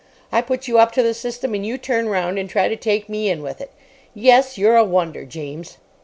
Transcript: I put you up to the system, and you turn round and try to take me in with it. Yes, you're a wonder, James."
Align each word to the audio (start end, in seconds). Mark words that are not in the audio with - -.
I 0.31 0.41
put 0.41 0.67
you 0.67 0.79
up 0.79 0.91
to 0.93 1.03
the 1.03 1.13
system, 1.13 1.53
and 1.53 1.63
you 1.63 1.77
turn 1.77 2.09
round 2.09 2.39
and 2.39 2.49
try 2.49 2.67
to 2.67 2.75
take 2.75 3.07
me 3.07 3.29
in 3.29 3.43
with 3.43 3.61
it. 3.61 3.69
Yes, 4.15 4.57
you're 4.57 4.75
a 4.75 4.83
wonder, 4.83 5.25
James." 5.25 5.77